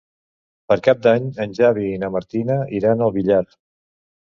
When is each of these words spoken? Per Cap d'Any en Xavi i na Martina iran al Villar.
Per 0.71 0.77
Cap 0.87 1.03
d'Any 1.07 1.27
en 1.45 1.53
Xavi 1.59 1.85
i 1.91 2.01
na 2.05 2.11
Martina 2.17 2.59
iran 2.81 3.07
al 3.09 3.17
Villar. 3.21 3.41